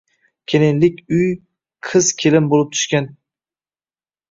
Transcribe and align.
Kelinlik 0.53 1.03
uy 1.17 1.27
qiz 1.89 2.09
kelin 2.23 2.49
boʻlib 2.55 2.75
tushgan 2.79 3.13
uy 3.13 3.17